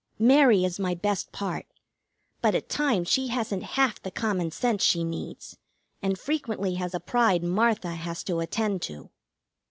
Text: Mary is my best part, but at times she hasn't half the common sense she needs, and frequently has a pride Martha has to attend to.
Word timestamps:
Mary 0.17 0.65
is 0.65 0.79
my 0.79 0.95
best 0.95 1.31
part, 1.31 1.67
but 2.41 2.55
at 2.55 2.67
times 2.69 3.07
she 3.07 3.27
hasn't 3.27 3.61
half 3.61 4.01
the 4.01 4.09
common 4.09 4.49
sense 4.49 4.81
she 4.81 5.03
needs, 5.03 5.59
and 6.01 6.17
frequently 6.17 6.73
has 6.73 6.95
a 6.95 6.99
pride 6.99 7.43
Martha 7.43 7.91
has 7.93 8.23
to 8.23 8.39
attend 8.39 8.81
to. 8.81 9.11